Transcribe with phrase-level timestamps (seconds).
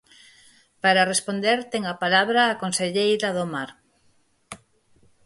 [0.83, 3.69] Para responder, ten a palabra a conselleira do Mar.